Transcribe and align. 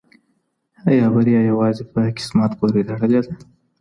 ایا 0.89 1.05
بریا 1.13 1.41
یوازې 1.51 1.83
په 1.91 1.99
قسمت 2.17 2.51
پورې 2.59 2.81
تړلې 2.87 3.19
ده؟ 3.25 3.31